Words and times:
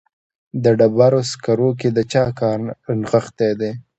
په 0.61 0.69
ډبرو 0.79 1.21
سکرو 1.31 1.69
کې 1.79 1.89
د 1.97 1.99
چا 2.13 2.25
کار 2.39 2.57
نغښتی 2.99 3.49
دی 3.59 3.71